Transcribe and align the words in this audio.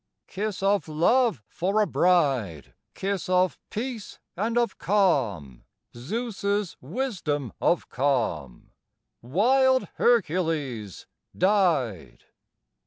Kiss 0.25 0.63
of 0.63 0.87
love 0.87 1.43
for 1.47 1.79
a 1.79 1.85
bride, 1.85 2.73
Kiss 2.95 3.29
of 3.29 3.59
peace 3.69 4.17
and 4.35 4.57
of 4.57 4.79
calm, 4.79 5.63
Zeus's 5.95 6.75
wisdom 6.81 7.53
of 7.61 7.87
calm, 7.87 8.71
Wild 9.21 9.87
Hercules 9.97 11.05
died! 11.37 12.23